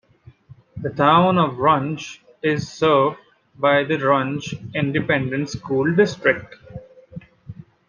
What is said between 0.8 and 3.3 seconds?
Town of Runge is served